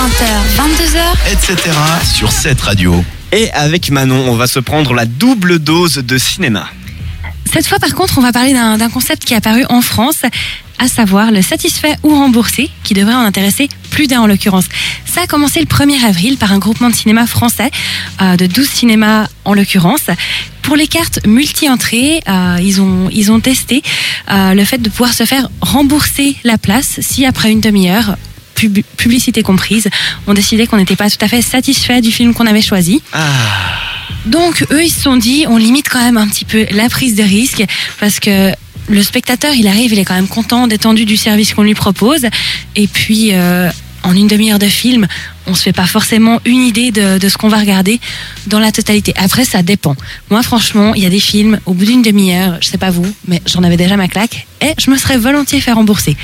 20h, 0.00 0.56
22h, 0.56 1.30
etc. 1.30 1.76
sur 2.14 2.32
cette 2.32 2.58
radio. 2.62 3.04
Et 3.32 3.50
avec 3.50 3.90
Manon, 3.90 4.30
on 4.30 4.34
va 4.34 4.46
se 4.46 4.58
prendre 4.58 4.94
la 4.94 5.04
double 5.04 5.58
dose 5.58 5.96
de 5.96 6.16
cinéma. 6.16 6.70
Cette 7.52 7.66
fois, 7.66 7.78
par 7.78 7.94
contre, 7.94 8.16
on 8.16 8.22
va 8.22 8.32
parler 8.32 8.54
d'un 8.54 8.78
d'un 8.78 8.88
concept 8.88 9.26
qui 9.26 9.34
est 9.34 9.36
apparu 9.36 9.66
en 9.68 9.82
France, 9.82 10.22
à 10.78 10.88
savoir 10.88 11.30
le 11.30 11.42
satisfait 11.42 11.96
ou 12.02 12.14
remboursé, 12.14 12.70
qui 12.82 12.94
devrait 12.94 13.12
en 13.12 13.20
intéresser 13.20 13.68
plus 13.90 14.06
d'un 14.06 14.20
en 14.20 14.26
l'occurrence. 14.26 14.64
Ça 15.04 15.20
a 15.20 15.26
commencé 15.26 15.60
le 15.60 15.66
1er 15.66 16.02
avril 16.06 16.38
par 16.38 16.52
un 16.52 16.58
groupement 16.58 16.88
de 16.88 16.94
cinéma 16.94 17.26
français, 17.26 17.70
euh, 18.22 18.36
de 18.36 18.46
12 18.46 18.66
cinémas 18.70 19.26
en 19.44 19.52
l'occurrence. 19.52 20.06
Pour 20.62 20.76
les 20.76 20.86
cartes 20.86 21.20
multi-entrées, 21.26 22.22
euh, 22.26 22.56
ils, 22.62 22.80
ont, 22.80 23.10
ils 23.12 23.30
ont 23.30 23.40
testé 23.40 23.82
euh, 24.30 24.54
le 24.54 24.64
fait 24.64 24.78
de 24.78 24.88
pouvoir 24.88 25.12
se 25.12 25.26
faire 25.26 25.50
rembourser 25.60 26.36
la 26.42 26.56
place 26.56 27.00
si 27.00 27.26
après 27.26 27.50
une 27.50 27.60
demi-heure, 27.60 28.16
pub- 28.60 28.84
publicité 28.96 29.42
comprise, 29.42 29.88
on 30.26 30.34
décidait 30.34 30.66
qu'on 30.66 30.76
n'était 30.76 30.96
pas 30.96 31.08
tout 31.10 31.22
à 31.24 31.28
fait 31.28 31.42
satisfait 31.42 32.00
du 32.00 32.12
film 32.12 32.34
qu'on 32.34 32.46
avait 32.46 32.62
choisi. 32.62 33.02
Ah, 33.12 33.28
Donc 34.26 34.64
eux, 34.70 34.82
ils 34.84 34.90
se 34.90 35.00
sont 35.00 35.16
dit, 35.16 35.46
on 35.48 35.56
limite 35.56 35.88
quand 35.88 36.02
même 36.02 36.16
un 36.18 36.28
petit 36.28 36.44
peu 36.44 36.66
la 36.70 36.88
prise 36.88 37.14
de 37.14 37.22
risque 37.22 37.64
parce 37.98 38.20
que 38.20 38.52
le 38.88 39.02
spectateur, 39.02 39.54
il 39.54 39.66
arrive, 39.66 39.92
il 39.92 39.98
est 39.98 40.04
quand 40.04 40.14
même 40.14 40.28
content, 40.28 40.66
détendu 40.66 41.04
du 41.04 41.16
service 41.16 41.54
qu'on 41.54 41.62
lui 41.62 41.74
propose. 41.74 42.26
Et 42.74 42.88
puis, 42.88 43.30
euh, 43.32 43.70
en 44.02 44.14
une 44.16 44.26
demi-heure 44.26 44.58
de 44.58 44.66
film, 44.66 45.06
on 45.46 45.54
se 45.54 45.62
fait 45.62 45.72
pas 45.72 45.86
forcément 45.86 46.40
une 46.44 46.62
idée 46.66 46.90
de, 46.90 47.18
de 47.18 47.28
ce 47.28 47.36
qu'on 47.36 47.48
va 47.48 47.58
regarder 47.58 48.00
dans 48.46 48.58
la 48.58 48.72
totalité. 48.72 49.12
Après, 49.16 49.44
ça 49.44 49.62
dépend. 49.62 49.94
Moi, 50.30 50.42
franchement, 50.42 50.94
il 50.94 51.02
y 51.02 51.06
a 51.06 51.10
des 51.10 51.20
films, 51.20 51.60
au 51.66 51.74
bout 51.74 51.84
d'une 51.84 52.02
demi-heure, 52.02 52.56
je 52.60 52.68
sais 52.68 52.78
pas 52.78 52.90
vous, 52.90 53.06
mais 53.28 53.40
j'en 53.46 53.62
avais 53.62 53.76
déjà 53.76 53.96
ma 53.96 54.08
claque, 54.08 54.46
et 54.60 54.72
je 54.78 54.90
me 54.90 54.96
serais 54.96 55.18
volontiers 55.18 55.60
fait 55.60 55.72
rembourser. 55.72 56.16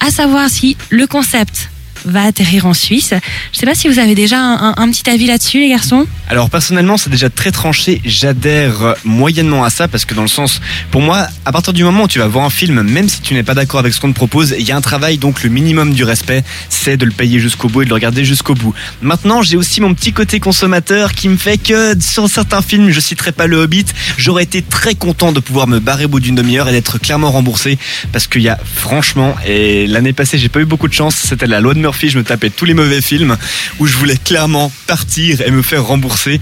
À 0.00 0.10
savoir 0.10 0.48
si 0.48 0.76
le 0.88 1.06
concept 1.06 1.69
va 2.04 2.24
atterrir 2.24 2.66
en 2.66 2.74
Suisse. 2.74 3.14
Je 3.52 3.58
sais 3.58 3.66
pas 3.66 3.74
si 3.74 3.88
vous 3.88 3.98
avez 3.98 4.14
déjà 4.14 4.38
un 4.38 4.90
petit 4.90 5.08
avis 5.10 5.26
là-dessus, 5.26 5.60
les 5.60 5.68
garçons. 5.68 6.06
Alors 6.28 6.50
personnellement, 6.50 6.96
c'est 6.96 7.10
déjà 7.10 7.30
très 7.30 7.50
tranché. 7.50 8.00
J'adhère 8.04 8.94
moyennement 9.04 9.64
à 9.64 9.70
ça 9.70 9.88
parce 9.88 10.04
que 10.04 10.14
dans 10.14 10.22
le 10.22 10.28
sens, 10.28 10.60
pour 10.90 11.02
moi, 11.02 11.26
à 11.44 11.52
partir 11.52 11.72
du 11.72 11.84
moment 11.84 12.04
où 12.04 12.08
tu 12.08 12.18
vas 12.18 12.28
voir 12.28 12.44
un 12.44 12.50
film, 12.50 12.82
même 12.82 13.08
si 13.08 13.20
tu 13.20 13.34
n'es 13.34 13.42
pas 13.42 13.54
d'accord 13.54 13.80
avec 13.80 13.92
ce 13.92 14.00
qu'on 14.00 14.10
te 14.10 14.14
propose, 14.14 14.54
il 14.58 14.66
y 14.66 14.72
a 14.72 14.76
un 14.76 14.80
travail. 14.80 15.18
Donc 15.18 15.42
le 15.42 15.50
minimum 15.50 15.92
du 15.92 16.04
respect, 16.04 16.44
c'est 16.68 16.96
de 16.96 17.04
le 17.04 17.10
payer 17.10 17.40
jusqu'au 17.40 17.68
bout 17.68 17.82
et 17.82 17.84
de 17.84 17.90
le 17.90 17.94
regarder 17.94 18.24
jusqu'au 18.24 18.54
bout. 18.54 18.74
Maintenant, 19.02 19.42
j'ai 19.42 19.56
aussi 19.56 19.80
mon 19.80 19.94
petit 19.94 20.12
côté 20.12 20.40
consommateur 20.40 21.12
qui 21.12 21.28
me 21.28 21.36
fait 21.36 21.58
que 21.58 22.00
sur 22.00 22.28
certains 22.28 22.62
films, 22.62 22.90
je 22.90 23.00
citerai 23.00 23.32
pas 23.32 23.46
le 23.46 23.56
Hobbit, 23.56 23.86
j'aurais 24.16 24.44
été 24.44 24.62
très 24.62 24.94
content 24.94 25.32
de 25.32 25.40
pouvoir 25.40 25.66
me 25.66 25.78
barrer 25.78 26.04
au 26.04 26.08
bout 26.08 26.20
d'une 26.20 26.34
demi-heure 26.34 26.68
et 26.68 26.72
d'être 26.72 26.98
clairement 26.98 27.30
remboursé 27.30 27.78
parce 28.12 28.26
qu'il 28.26 28.42
y 28.42 28.48
a 28.48 28.58
franchement, 28.74 29.34
et 29.46 29.86
l'année 29.86 30.12
passée, 30.12 30.38
j'ai 30.38 30.48
pas 30.48 30.60
eu 30.60 30.64
beaucoup 30.64 30.88
de 30.88 30.92
chance. 30.92 31.16
C'était 31.16 31.46
la 31.46 31.60
loi 31.60 31.74
de 31.74 31.80
Je 32.02 32.18
me 32.18 32.24
tapais 32.24 32.50
tous 32.50 32.64
les 32.64 32.74
mauvais 32.74 33.00
films 33.00 33.36
où 33.78 33.86
je 33.86 33.96
voulais 33.96 34.16
clairement 34.16 34.72
partir 34.86 35.40
et 35.40 35.50
me 35.50 35.62
faire 35.62 35.84
rembourser. 35.84 36.40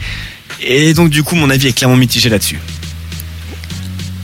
Et 0.61 0.95
donc 0.95 1.11
du 1.11 1.23
coup, 1.23 1.37
mon 1.37 1.51
avis 1.51 1.69
est 1.69 1.73
clairement 1.73 1.97
mitigé 1.97 2.29
là-dessus. 2.29 2.59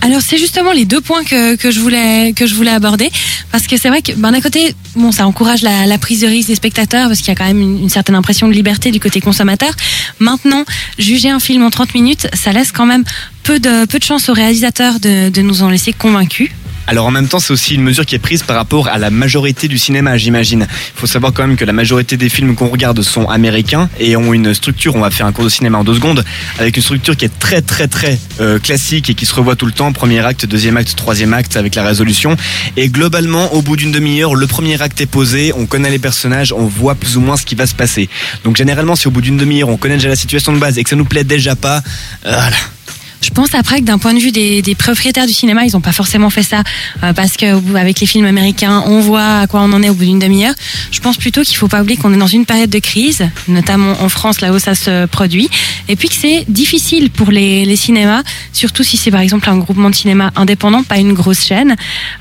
Alors 0.05 0.21
c'est 0.21 0.37
justement 0.37 0.73
les 0.73 0.85
deux 0.85 1.01
points 1.01 1.25
que, 1.25 1.57
je 1.71 1.81
voulais 1.81 2.35
que 2.35 2.47
je 2.47 2.55
voulais 2.55 2.71
aborder 2.71 3.11
parce 3.51 3.67
que 3.67 3.79
c'est 3.79 3.89
vrai 3.89 4.03
que 4.03 4.13
ben, 4.13 4.33
d'un 4.33 4.43
côté 4.43 4.75
bon 4.97 5.13
ça 5.13 5.27
encourage 5.27 5.63
la, 5.63 5.97
prise 5.97 6.21
de 6.21 6.27
risque 6.27 6.49
des 6.49 6.55
spectateurs 6.57 7.09
parce 7.09 7.21
qu'il 7.21 7.29
y 7.29 7.31
a 7.31 7.35
quand 7.35 7.47
même 7.47 7.63
une, 7.63 7.79
une 7.79 7.89
certaine 7.89 8.15
impression 8.15 8.47
de 8.47 8.53
liberté 8.53 8.91
du 8.91 9.01
côté 9.01 9.23
consommateur. 9.23 9.73
Maintenant 10.19 10.67
juger 10.99 11.31
un 11.31 11.41
film 11.41 11.63
en 11.63 11.71
30 11.71 11.95
minutes 11.95 12.29
ça 12.35 12.53
laisse 12.53 12.71
quand 12.71 12.85
même 12.85 13.05
peu 13.45 13.59
de 13.59 13.87
peu 13.87 13.99
de 13.99 14.05
chance 14.05 14.29
aux 14.29 14.35
réalisateurs 14.35 15.01
de, 15.01 15.31
de 15.31 15.41
nous 15.41 15.63
en 15.63 15.71
laisser 15.71 15.95
convaincus. 15.95 16.51
Alors 16.87 17.07
en 17.07 17.11
même 17.11 17.29
temps, 17.29 17.41
c'est 17.41 17.53
aussi 17.53 17.75
une 17.75 17.83
mesure 17.83 18.05
qui 18.05 18.15
est 18.15 18.19
prise 18.19 18.43
par 18.43 18.57
rapport 18.57 18.89
à 18.89 18.99
la 18.99 19.11
majorité 19.11 19.69
du 19.69 19.79
cinéma, 19.79 20.19
j'imagine. 20.19 20.67
Il 20.71 21.01
faut 21.01 21.07
savoir 21.07 21.33
quand 21.33 21.47
même 21.47 21.57
que 21.57 21.65
la 21.65 21.73
majorité 21.73 22.17
des 22.17 22.29
films 22.29 22.55
qu'on 22.55 22.69
regarde 22.69 23.01
sont 23.03 23.29
américains 23.29 23.89
et 23.99 24.17
ont 24.17 24.35
une 24.35 24.53
structure, 24.53 24.95
on 24.95 25.01
va 25.01 25.11
faire 25.11 25.27
un 25.27 25.33
cours 25.33 25.45
de 25.45 25.49
cinéma 25.49 25.79
en 25.79 25.85
deux 25.85 25.95
secondes, 25.95 26.25
avec 26.59 26.77
une 26.77 26.83
structure 26.83 27.17
qui 27.17 27.25
est 27.25 27.39
très 27.39 27.63
très 27.63 27.89
très 27.89 28.19
euh, 28.41 28.59
classique 28.59 29.09
et 29.09 29.15
qui 29.15 29.25
se 29.25 29.35
revoit 29.35 29.57
tout 29.57 29.67
le 29.67 29.73
temps, 29.73 29.93
premier 29.93 30.21
acte, 30.21 30.45
deuxième 30.45 30.77
acte, 30.77 30.95
troisième 30.95 31.33
acte 31.33 31.57
avec 31.57 31.75
la 31.75 31.85
résolution. 31.85 32.37
Et 32.77 32.89
globalement, 32.89 33.55
au 33.55 33.63
bout 33.63 33.77
d'une 33.77 33.93
demi-heure, 33.93 34.35
le 34.35 34.47
premier 34.47 34.81
acte 34.83 35.01
est 35.01 35.07
posé, 35.07 35.53
on 35.57 35.65
connaît 35.67 35.91
les 35.91 35.99
personnages, 35.99 36.53
on 36.53 36.67
voit 36.67 36.95
plus 36.95 37.17
ou 37.17 37.21
moins 37.21 37.37
ce 37.37 37.45
qui 37.45 37.55
va 37.55 37.67
se 37.67 37.75
passer. 37.75 38.11
Donc 38.45 38.57
généralement, 38.57 38.95
si 38.95 39.09
au 39.09 39.11
bout 39.11 39.23
d'une 39.23 39.39
demi-heure, 39.39 39.71
on 39.71 39.79
connaît 39.79 39.97
déjà 39.97 40.09
la 40.09 40.17
situation 40.17 40.53
de 40.53 40.59
base 40.59 40.79
et 40.79 40.85
que 40.85 40.91
ça 40.91 40.97
nous 40.97 41.07
plaît 41.07 41.25
déjà 41.25 41.57
pas, 41.57 41.79
euh, 42.27 42.33
voilà. 42.33 42.57
Je 43.25 43.31
pense 43.31 43.55
après 43.55 43.81
que 43.81 43.87
d'un 43.87 43.97
point 43.97 44.13
de 44.13 44.19
vue 44.19 44.33
des, 44.33 44.63
propriétaires 44.79 45.27
du 45.27 45.33
cinéma, 45.33 45.65
ils 45.65 45.73
n'ont 45.73 45.81
pas 45.81 45.93
forcément 45.93 46.29
fait 46.29 46.43
ça 46.43 46.63
euh, 47.03 47.15
parce 47.15 47.39
que 47.39 47.47
avec 47.75 47.99
les 48.01 48.07
films 48.07 48.27
américains, 48.27 48.85
on 48.87 49.01
voit 49.01 49.39
à 49.39 49.47
quoi 49.47 49.63
on 49.63 49.73
en 49.73 49.83
est 49.83 49.89
au 49.89 49.95
bout 49.95 50.05
d'une 50.05 50.19
demi-heure. 50.19 50.53
Je 50.91 51.01
pense 51.01 51.17
plutôt 51.17 51.41
qu'il 51.41 51.57
faut 51.57 51.69
pas 51.69 51.81
oublier 51.81 51.97
qu'on 51.97 52.13
est 52.13 52.19
dans 52.19 52.27
une 52.27 52.45
période 52.45 52.69
de 52.69 52.79
crise, 52.81 53.27
notamment 53.49 53.95
en 54.03 54.11
France, 54.11 54.43
là 54.43 54.53
où 54.53 54.59
ça 54.59 54.75
se 54.75 55.07
produit, 55.07 55.49
et 55.89 55.97
puis 55.97 56.11
que 56.11 56.15
c'est 56.15 56.45
difficile 56.49 57.09
pour 57.09 57.31
les, 57.31 57.65
les 57.65 57.77
cinémas, 57.77 58.23
surtout 58.53 58.83
si 58.83 58.99
c'est 58.99 59.11
par 59.11 59.21
exemple 59.21 59.49
un 59.49 59.57
groupement 59.57 59.89
de 59.89 59.95
cinéma 59.95 60.31
indépendant, 60.37 60.83
pas 60.83 60.99
une 60.99 61.15
grosse 61.15 61.47
chaîne. 61.47 61.77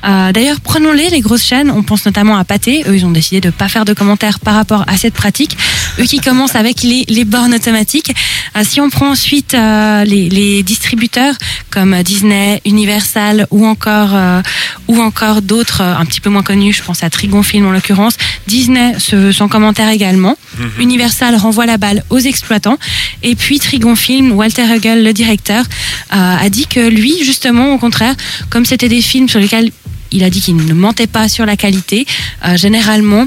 Euh, 0.06 0.32
D'ailleurs, 0.32 0.60
prenons-les, 0.60 1.10
les 1.10 1.20
grosses 1.20 1.44
chaînes. 1.44 1.70
On 1.70 1.82
pense 1.82 2.06
notamment 2.06 2.38
à 2.38 2.44
Pathé. 2.44 2.82
Eux, 2.88 2.96
ils 2.96 3.04
ont 3.04 3.10
décidé 3.10 3.42
de 3.42 3.50
pas 3.50 3.68
faire 3.68 3.84
de 3.84 3.92
commentaires 3.92 4.40
par 4.40 4.54
rapport 4.54 4.84
à 4.86 4.96
cette 4.96 5.14
pratique. 5.14 5.56
Eux 5.98 6.04
qui 6.04 6.18
commencent 6.18 6.56
avec 6.56 6.82
les, 6.82 7.04
les 7.08 7.24
bornes 7.24 7.54
automatiques. 7.54 8.12
Euh, 8.56 8.62
si 8.64 8.80
on 8.80 8.90
prend 8.90 9.10
ensuite 9.10 9.54
euh, 9.54 10.04
les, 10.04 10.28
les 10.28 10.62
distributeurs 10.62 11.34
comme 11.70 12.02
Disney, 12.02 12.60
Universal 12.64 13.46
ou 13.50 13.66
encore 13.66 14.10
euh, 14.12 14.42
ou 14.88 15.00
encore 15.00 15.42
d'autres 15.42 15.82
un 15.82 16.04
petit 16.04 16.20
peu 16.20 16.30
moins 16.30 16.42
connus, 16.42 16.72
je 16.72 16.82
pense 16.82 17.02
à 17.02 17.10
Trigon 17.10 17.42
Film 17.42 17.66
en 17.66 17.72
l'occurrence. 17.72 18.16
Disney 18.46 18.98
se, 18.98 19.32
sans 19.32 19.48
commentaire 19.48 19.88
également. 19.88 20.36
Universal 20.78 21.34
renvoie 21.36 21.66
la 21.66 21.78
balle 21.78 22.04
aux 22.10 22.18
exploitants 22.18 22.78
et 23.22 23.34
puis 23.34 23.58
Trigon 23.58 23.96
Film, 23.96 24.32
Walter 24.32 24.64
Hugel, 24.64 25.02
le 25.02 25.12
directeur, 25.12 25.64
a 26.10 26.48
dit 26.48 26.66
que 26.66 26.80
lui 26.80 27.24
justement 27.24 27.74
au 27.74 27.78
contraire, 27.78 28.14
comme 28.50 28.64
c'était 28.64 28.88
des 28.88 29.02
films 29.02 29.28
sur 29.28 29.40
lesquels 29.40 29.70
il 30.14 30.22
a 30.24 30.30
dit 30.30 30.40
qu'il 30.40 30.56
ne 30.56 30.74
mentait 30.74 31.08
pas 31.08 31.28
sur 31.28 31.44
la 31.44 31.56
qualité, 31.56 32.06
euh, 32.44 32.56
généralement 32.56 33.26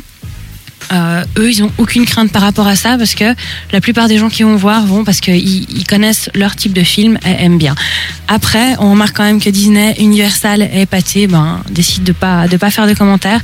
euh, 0.92 1.24
eux, 1.38 1.50
ils 1.50 1.64
ont 1.64 1.72
aucune 1.78 2.06
crainte 2.06 2.32
par 2.32 2.42
rapport 2.42 2.68
à 2.68 2.76
ça 2.76 2.98
parce 2.98 3.16
que 3.16 3.36
la 3.72 3.82
plupart 3.82 4.08
des 4.08 4.18
gens 4.18 4.30
qui 4.30 4.44
vont 4.44 4.56
voir 4.56 4.86
vont 4.86 5.04
parce 5.04 5.20
qu'ils 5.20 5.70
ils 5.70 5.86
connaissent 5.86 6.30
leur 6.34 6.56
type 6.56 6.74
de 6.74 6.84
film 6.84 7.18
et 7.26 7.44
aiment 7.44 7.58
bien. 7.58 7.76
Après, 8.28 8.76
on 8.80 8.92
remarque 8.92 9.16
quand 9.18 9.24
même 9.24 9.42
que 9.42 9.50
Disney, 9.50 9.96
Universal 10.00 10.70
et 10.74 10.86
Pathé 10.86 11.28
ben, 11.28 11.62
décident 11.70 12.06
de 12.06 12.12
pas 12.14 12.48
de 12.48 12.58
pas 12.58 12.72
faire 12.72 12.88
de 12.88 12.94
commentaires 12.94 13.42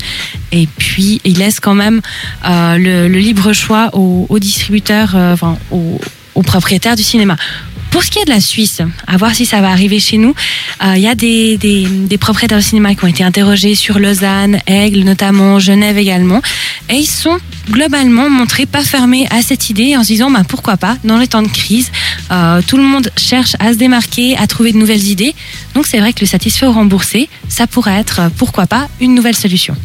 et 0.51 0.67
puis 0.77 1.21
ils 1.23 1.37
laissent 1.37 1.59
quand 1.59 1.75
même 1.75 2.01
euh, 2.45 2.77
le, 2.77 3.07
le 3.07 3.19
libre 3.19 3.53
choix 3.53 3.89
aux, 3.93 4.25
aux 4.29 4.39
distributeurs, 4.39 5.13
euh, 5.15 5.33
enfin 5.33 5.57
aux, 5.71 5.99
aux 6.35 6.43
propriétaires 6.43 6.95
du 6.95 7.03
cinéma. 7.03 7.35
Pour 7.91 8.03
ce 8.03 8.09
qui 8.09 8.17
est 8.17 8.25
de 8.25 8.31
la 8.31 8.41
Suisse, 8.41 8.81
à 9.05 9.17
voir 9.17 9.35
si 9.35 9.45
ça 9.45 9.61
va 9.61 9.69
arriver 9.69 9.99
chez 9.99 10.17
nous, 10.17 10.33
euh, 10.83 10.93
il 10.95 11.03
y 11.03 11.07
a 11.07 11.13
des, 11.13 11.57
des, 11.57 11.85
des 11.85 12.17
propriétaires 12.17 12.57
de 12.57 12.63
cinéma 12.63 12.95
qui 12.95 13.05
ont 13.05 13.07
été 13.07 13.23
interrogés 13.23 13.75
sur 13.75 13.99
Lausanne, 13.99 14.59
Aigle 14.65 15.03
notamment, 15.03 15.59
Genève 15.59 15.99
également, 15.99 16.41
et 16.93 16.97
ils 16.97 17.05
sont 17.07 17.37
globalement 17.71 18.29
montrés 18.29 18.65
pas 18.67 18.83
fermés 18.83 19.27
à 19.31 19.41
cette 19.41 19.69
idée 19.69 19.97
en 19.97 20.03
se 20.03 20.07
disant 20.07 20.29
bah, 20.29 20.43
pourquoi 20.47 20.77
pas, 20.77 20.97
dans 21.03 21.17
les 21.17 21.27
temps 21.27 21.41
de 21.41 21.47
crise, 21.47 21.91
euh, 22.31 22.61
tout 22.65 22.77
le 22.77 22.83
monde 22.83 23.11
cherche 23.17 23.55
à 23.59 23.73
se 23.73 23.77
démarquer, 23.77 24.37
à 24.37 24.45
trouver 24.45 24.71
de 24.71 24.77
nouvelles 24.77 25.07
idées, 25.07 25.33
donc 25.73 25.87
c'est 25.87 25.99
vrai 25.99 26.13
que 26.13 26.21
le 26.21 26.27
satisfait 26.27 26.67
ou 26.67 26.71
remboursé, 26.71 27.29
ça 27.49 27.65
pourrait 27.65 27.99
être, 27.99 28.21
pourquoi 28.37 28.67
pas, 28.67 28.87
une 29.01 29.15
nouvelle 29.15 29.35
solution. 29.35 29.75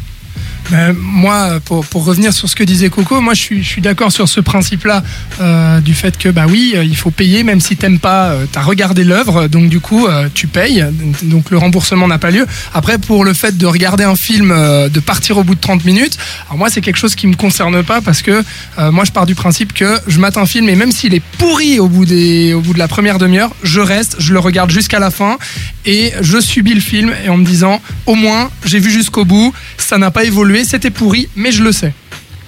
Ben, 0.71 0.93
moi, 0.93 1.59
pour, 1.65 1.83
pour 1.85 2.05
revenir 2.05 2.31
sur 2.31 2.47
ce 2.47 2.55
que 2.55 2.63
disait 2.63 2.89
Coco, 2.89 3.21
moi 3.21 3.33
je 3.33 3.41
suis, 3.41 3.63
je 3.63 3.67
suis 3.67 3.81
d'accord 3.81 4.11
sur 4.11 4.29
ce 4.29 4.39
principe-là 4.39 5.03
euh, 5.41 5.79
du 5.79 5.95
fait 5.95 6.17
que 6.17 6.29
bah 6.29 6.45
oui, 6.47 6.73
euh, 6.75 6.83
il 6.83 6.95
faut 6.95 7.09
payer 7.09 7.43
même 7.43 7.59
si 7.59 7.75
t'aimes 7.75 7.97
pas, 7.97 8.35
t'as 8.51 8.61
regardé 8.61 9.03
l'œuvre, 9.03 9.47
donc 9.47 9.69
du 9.69 9.79
coup 9.79 10.07
tu 10.33 10.47
payes, 10.47 10.85
donc 11.23 11.49
le 11.49 11.57
remboursement 11.57 12.07
n'a 12.07 12.19
pas 12.19 12.31
lieu. 12.31 12.45
Après 12.73 12.97
pour 12.97 13.25
le 13.25 13.33
fait 13.33 13.57
de 13.57 13.65
regarder 13.65 14.03
un 14.03 14.15
film, 14.15 14.49
de 14.49 14.99
partir 14.99 15.37
au 15.37 15.43
bout 15.43 15.55
de 15.55 15.59
30 15.59 15.85
minutes, 15.85 16.17
alors 16.47 16.57
moi 16.57 16.69
c'est 16.69 16.81
quelque 16.81 16.97
chose 16.97 17.15
qui 17.15 17.27
me 17.27 17.35
concerne 17.35 17.83
pas 17.83 18.01
parce 18.01 18.21
que 18.21 18.43
moi 18.91 19.05
je 19.05 19.11
pars 19.11 19.25
du 19.25 19.35
principe 19.35 19.73
que 19.73 19.99
je 20.07 20.19
mate 20.19 20.37
un 20.37 20.45
film 20.45 20.69
et 20.69 20.75
même 20.75 20.91
s'il 20.91 21.13
est 21.13 21.23
pourri 21.37 21.79
au 21.79 21.87
bout 21.87 22.05
des, 22.05 22.53
au 22.53 22.61
bout 22.61 22.73
de 22.73 22.79
la 22.79 22.87
première 22.87 23.17
demi-heure, 23.17 23.51
je 23.63 23.79
reste, 23.79 24.17
je 24.19 24.33
le 24.33 24.39
regarde 24.39 24.69
jusqu'à 24.69 24.99
la 24.99 25.11
fin 25.11 25.37
et 25.85 26.11
je 26.21 26.39
subis 26.39 26.73
le 26.73 26.81
film 26.81 27.13
et 27.25 27.29
en 27.29 27.37
me 27.37 27.45
disant 27.45 27.81
au 28.05 28.15
moins 28.15 28.49
j'ai 28.65 28.79
vu 28.79 28.91
jusqu'au 28.91 29.25
bout, 29.25 29.53
ça 29.77 29.97
n'a 29.97 30.11
pas 30.11 30.23
évolué, 30.23 30.63
c'était 30.63 30.89
pourri, 30.89 31.29
mais 31.35 31.51
je 31.51 31.63
le 31.63 31.71
sais. 31.71 31.93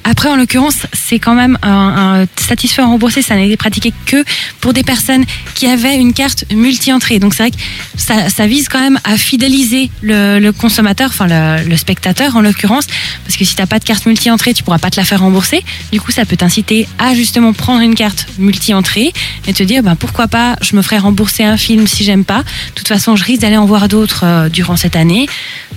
Après, 0.03 0.29
en 0.29 0.35
l'occurrence, 0.35 0.87
c'est 0.93 1.19
quand 1.19 1.35
même 1.35 1.57
un, 1.63 2.25
satisfait 2.37 2.81
remboursé. 2.81 3.21
Ça 3.21 3.35
n'a 3.35 3.43
été 3.43 3.57
pratiqué 3.57 3.93
que 4.05 4.23
pour 4.59 4.73
des 4.73 4.83
personnes 4.83 5.25
qui 5.55 5.67
avaient 5.67 5.95
une 5.95 6.13
carte 6.13 6.45
multi-entrée. 6.51 7.19
Donc 7.19 7.33
c'est 7.33 7.43
vrai 7.43 7.51
que 7.51 7.57
ça, 7.97 8.47
vise 8.47 8.67
quand 8.67 8.79
même 8.79 8.99
à 9.03 9.17
fidéliser 9.17 9.91
le, 10.01 10.51
consommateur, 10.51 11.09
enfin 11.09 11.27
le, 11.27 11.77
spectateur 11.77 12.35
en 12.35 12.41
l'occurrence, 12.41 12.87
parce 13.25 13.37
que 13.37 13.45
si 13.45 13.55
t'as 13.55 13.65
pas 13.65 13.79
de 13.79 13.83
carte 13.83 14.05
multi-entrée, 14.05 14.53
tu 14.53 14.63
pourras 14.63 14.79
pas 14.79 14.89
te 14.89 14.99
la 14.99 15.05
faire 15.05 15.21
rembourser. 15.21 15.63
Du 15.91 16.01
coup, 16.01 16.11
ça 16.11 16.25
peut 16.25 16.37
t'inciter 16.37 16.87
à 16.99 17.13
justement 17.13 17.53
prendre 17.53 17.81
une 17.81 17.95
carte 17.95 18.27
multi-entrée 18.37 19.13
et 19.47 19.53
te 19.53 19.63
dire, 19.63 19.83
ben 19.83 19.95
pourquoi 19.95 20.27
pas, 20.27 20.55
je 20.61 20.75
me 20.75 20.81
ferai 20.81 20.97
rembourser 20.97 21.43
un 21.43 21.57
film 21.57 21.87
si 21.87 22.03
j'aime 22.03 22.25
pas. 22.25 22.39
De 22.39 22.75
toute 22.75 22.87
façon, 22.87 23.15
je 23.15 23.23
risque 23.23 23.41
d'aller 23.41 23.57
en 23.57 23.65
voir 23.65 23.87
d'autres 23.87 24.25
euh, 24.25 24.49
durant 24.49 24.77
cette 24.77 24.95
année. 24.95 25.27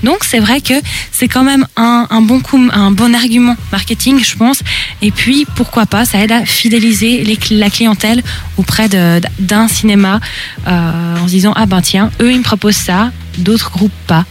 Donc 0.03 0.25
c'est 0.25 0.38
vrai 0.38 0.61
que 0.61 0.75
c'est 1.12 1.29
quand 1.29 1.44
même 1.44 1.67
un, 1.77 2.06
un 2.11 2.20
bon 2.20 2.41
coup, 2.41 2.61
un 2.73 2.91
bon 2.91 3.15
argument 3.15 3.56
marketing 3.73 4.14
je 4.23 4.37
pense. 4.37 4.61
Et 5.03 5.11
puis, 5.11 5.47
pourquoi 5.57 5.87
pas, 5.87 6.05
ça 6.05 6.19
aide 6.19 6.33
à 6.33 6.45
fidéliser 6.45 7.25
la 7.51 7.71
clientèle 7.71 8.23
auprès 8.57 8.89
d'un 8.89 9.69
cinéma 9.69 10.21
euh, 10.67 11.17
en 11.19 11.27
se 11.27 11.33
disant, 11.33 11.53
ah 11.57 11.67
ben 11.67 11.81
tiens, 11.81 12.11
eux, 12.21 12.33
ils 12.33 12.39
me 12.39 12.45
proposent 12.45 12.77
ça, 12.77 13.11
d'autres 13.39 13.71
groupes 13.71 13.93
pas. 14.07 14.25